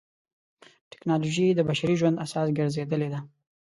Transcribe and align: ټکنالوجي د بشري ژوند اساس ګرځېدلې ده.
ټکنالوجي 0.91 1.47
د 1.53 1.59
بشري 1.69 1.95
ژوند 1.99 2.21
اساس 2.25 2.47
ګرځېدلې 2.57 3.09
ده. 3.13 3.19